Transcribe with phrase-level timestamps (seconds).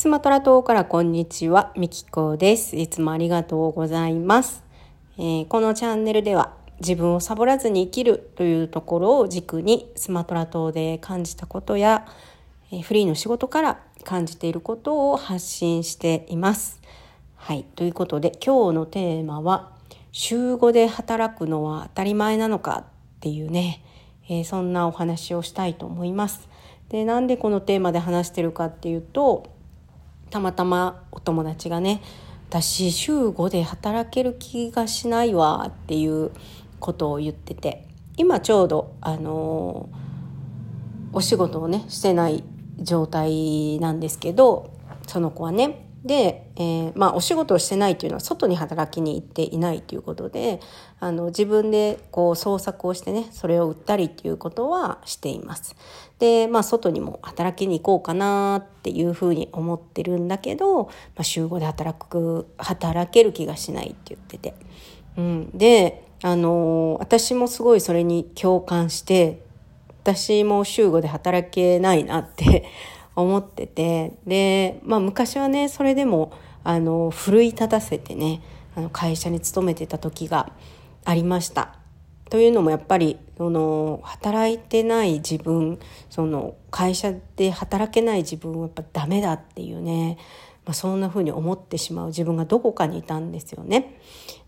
[0.00, 2.74] スマトラ島からこんにちは、みきこです。
[2.74, 4.64] いつもありがとうございます、
[5.18, 12.06] えー、このチャンネルでは自分をサボらずに生きるというところを軸にスマトラ島で感じたことや、
[12.72, 16.80] えー、フリーの仕事から感じていることを発信しています。
[17.36, 17.66] はい。
[17.76, 19.70] ということで今日のテーマは
[20.12, 23.84] 週5で働くのは当たり前なのかっていうね、
[24.30, 26.48] えー、そんなお話をしたいと思います。
[26.88, 29.49] でなんでこのテーマで話してるかっていうと
[30.30, 32.02] たまたまお友達がね
[32.48, 36.30] 私週5で働ける気がしないわっていう
[36.78, 39.88] ことを言ってて今ちょうどあの
[41.12, 42.44] お仕事をねしてない
[42.78, 44.72] 状態なんですけど
[45.06, 50.60] その子はねで、えー、まあ、お仕事をしてないというのは外に働きに行っていないということで
[50.98, 55.76] あの自分でこう創作をしてねそれを売ったりっていうことはしています。
[56.18, 64.54] で、まあ、外にも働きに行こうかなっていうふうに思ってるんだけど、まあ、週5で働く働ける気がしないって言ってて。
[65.16, 69.42] うん、であの私もすごいそれに共感して
[70.02, 72.64] 私も週5で働けないなって
[73.16, 76.32] 思っててで、まあ、昔はねそれでも
[76.64, 78.42] あの奮い立たせてね
[78.76, 80.52] あの会社に勤めてた時が
[81.04, 81.76] ありました。
[82.30, 85.80] というのもやっぱりその働いてない自分
[86.10, 90.16] その会社で働けない自分はやっぱダメだっていうね、
[90.64, 93.98] まあ、そんな風に思ってしまう自分がどこかにいたんですよね。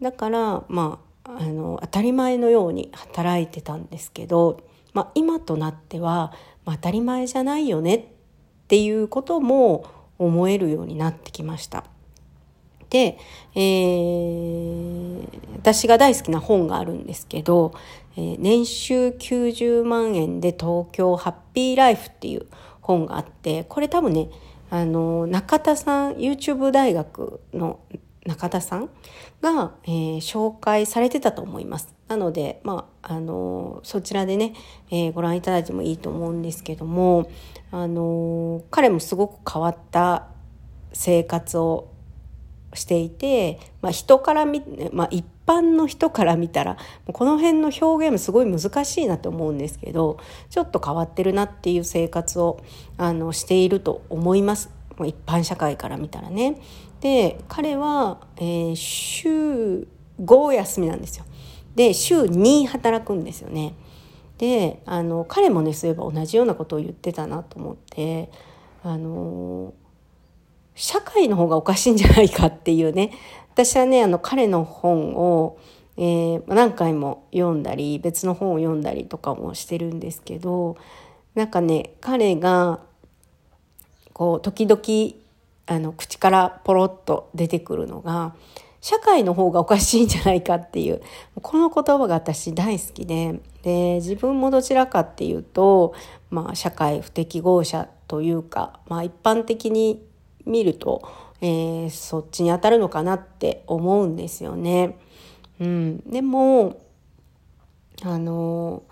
[0.00, 4.60] だからまああの当たり前のように働いてたんですけど、
[4.92, 6.32] まあ、今となっては、
[6.64, 8.04] まあ、当たり前じゃないよねっ
[8.64, 9.86] っていうことも
[10.18, 11.84] 思えるようになってきました。
[12.90, 13.18] で、
[13.54, 17.74] えー、私が大好きな本があるんですけど、
[18.16, 22.46] えー、年収90万円で東京ハッピーライフっていう
[22.80, 24.28] 本があってこれ多分ね
[24.70, 27.80] あの中田さん YouTube 大学の
[28.26, 28.88] 中田さん
[29.42, 31.94] が、えー、紹介されてたと思います。
[32.08, 34.54] なので、まあ、あのそちらでね、
[34.90, 37.30] えー、ご覧いただいてもいいと思うんですけども、
[37.70, 40.28] あの彼もすごく変わった
[40.92, 41.88] 生活を
[42.74, 46.76] していて、まあ、人から見、まあ、一般の人から見たら
[47.06, 50.18] この辺の表現もすごい難しいなと思うんですけど
[50.50, 52.60] ちょっと変わってるなっていう生活を
[52.96, 54.70] あのしていると思います
[55.04, 56.60] 一般社会から見たらね。
[57.04, 59.86] で彼は、えー、週
[60.22, 61.26] 5休みなんですよ。
[61.74, 63.74] で週2働くんですよね。
[64.38, 68.30] であの彼もねそういえば同じようなことを言ってたなと思って
[68.82, 69.74] あの
[70.74, 73.12] 社会の方がおかしいんじゃないかっていうね
[73.52, 75.58] 私はねあの彼の本を、
[75.98, 80.78] えー、何回も読んだり別の本を読んだりとかもしてるんですけど
[81.34, 82.80] なんかね彼が
[84.14, 85.23] こう時々
[85.66, 88.34] あの口からポロッと出てくるのが
[88.80, 91.00] 社会の方がおかしいんじゃないかっていう
[91.40, 95.94] この言葉が私大好きでで自分もどちらかっていうと、
[96.28, 100.06] まあ、社会不適合者というか、まあ、一般的に
[100.44, 101.08] 見ると、
[101.40, 104.98] えー、そっちに当たるのかなって思うんですよね。
[105.60, 106.78] うん、でも
[108.02, 108.82] あの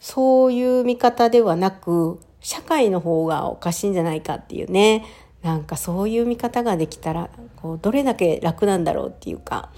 [0.00, 5.04] そういう見方ではなく社会の方がおかしいんじゃないかっていうね
[5.46, 9.70] なんかそういう見方ができたらこうどれだけ楽なんだろうっていうか。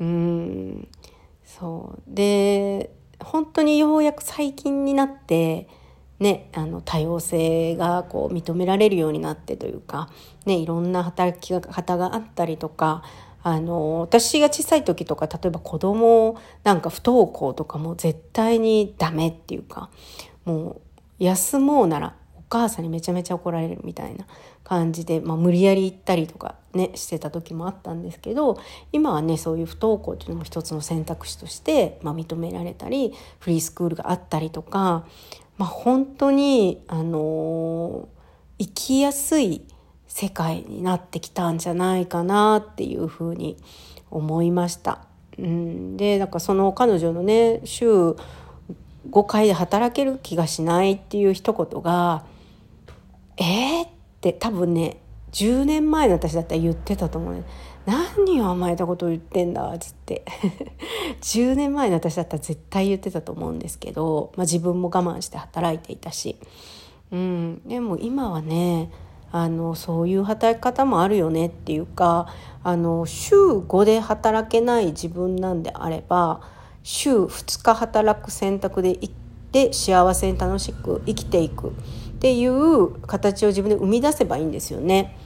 [0.00, 0.88] うん。
[1.44, 2.02] そう。
[2.08, 2.90] で
[3.22, 5.68] 本当にようやく最近になって
[6.20, 10.10] ね、あの多様性がこう認められるようになってというか、
[10.46, 13.02] ね、いろんな働き方があったりとか
[13.42, 19.88] あの私が小さい時とか例えば子供なんか不登校とかも絶対にダメっていうか
[20.44, 20.80] も
[21.18, 22.14] う休もうなら
[22.50, 24.26] 母さんにめちゃめちゃ怒られるみたいな
[24.64, 28.60] 感じで、まあ、無理やり行ったりとかねしてた時もあったんですけど
[28.92, 35.06] 今はねそういう不登校っていうのも一つの選択肢として、まあ、認められたりフリースクールがあったりとか
[35.60, 39.60] まあ、本当に、あのー、生きやすい
[40.08, 43.58] 世界になってきたんじゃないかなっていうふうに
[44.10, 45.02] 思いました。
[45.38, 48.16] うん、でなんかその彼女のね週5
[49.26, 52.24] 回で働ける気がしないっていう一言が
[53.40, 53.88] 「えー?」っ
[54.20, 54.98] て多分ね
[55.32, 57.44] 10年前の私だったら言ってたと思うね。
[57.86, 60.24] 何を甘えたことを言ってんだっつって
[61.22, 66.36] 10年前の私だったら絶対言ってたと思うんですけど、まあ、自分も我慢して働いていたし、
[67.10, 68.90] うん、でも今はね
[69.32, 72.26] あのそういう働き方もあるよねっていうか
[72.62, 76.42] あの週5で働けない自分なんであれば
[76.82, 79.10] 週2日働く選択で行
[79.50, 81.72] って幸せに楽しく生きていくっ
[82.20, 85.16] ていう形を自分で生み出せばいいんですよね。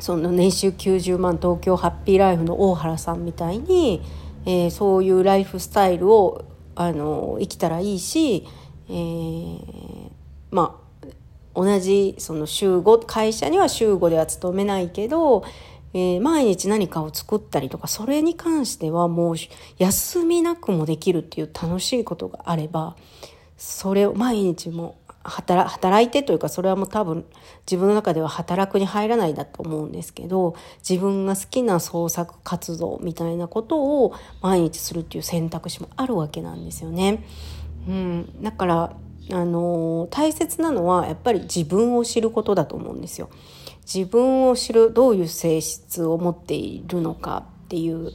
[0.00, 4.02] その年収90万東京ハッピーライフの大原さんみたいに、
[4.44, 6.44] えー、そういうライフスタイルを
[6.74, 8.46] あの生きたらいいし、
[8.88, 10.10] えー、
[10.50, 11.06] まあ
[11.54, 15.44] 同じその週5会社には週5では勤めないけど、
[15.92, 19.34] えー、毎日何かを作ったりとかそれに関してはもう
[19.78, 22.96] 休みなくもできるっていう楽しいことがあれば
[23.56, 27.26] それを毎日も働働いてというかそれはもう多分
[27.70, 30.54] 自分の中では働くに入らないだと思うんですけど
[30.88, 37.22] 自分が好きな創作活動みたいなことを毎日するっていう選択肢もあるわけなんですよね。
[37.86, 38.96] うん、だから
[39.32, 43.28] あの大切なのはやっぱり自分を知ることだと思うんですよ。
[43.92, 48.12] 自分を知るどういう性質を持っているのかっていう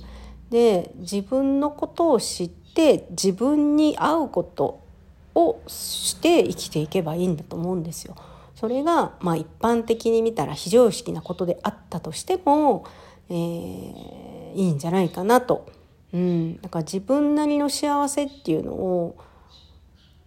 [0.50, 4.86] で自分のことを知って自分に合うこと
[5.34, 8.16] をして生きていけばいいんだと思うんですよ。
[8.56, 12.86] それが、まあ、一般的に見たら非常識なことであったとしても、
[13.30, 15.68] えー、いいんじゃないかなと。
[16.14, 19.18] うん、だから自分なりの幸せっていうのを、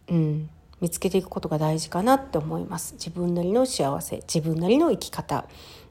[0.08, 0.50] うん、
[0.80, 2.94] 見つけていくことが大事かなって思います。
[2.94, 5.46] 自分なりの幸せ自分なりの生き方、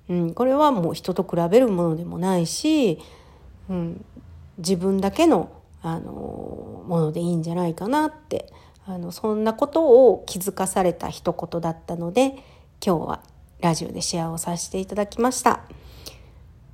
[0.10, 3.00] うん、これはもう人と比べるものでもないし、
[3.69, 4.06] うん、
[4.57, 5.51] 自分だけの、
[5.81, 8.51] あのものでいいんじゃないかなって。
[8.88, 12.36] あのそんなことを気づかされた一言だったので
[12.83, 13.24] 今日は
[13.60, 15.62] ラジオでシェアをさせていただきました。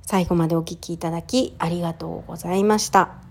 [0.02, 3.23] 最後までお聴きいただきありがとうございました。